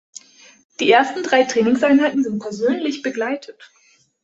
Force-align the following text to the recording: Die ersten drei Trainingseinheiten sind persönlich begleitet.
Die 0.79 0.89
ersten 0.91 1.21
drei 1.21 1.43
Trainingseinheiten 1.43 2.23
sind 2.23 2.39
persönlich 2.41 3.03
begleitet. 3.03 3.69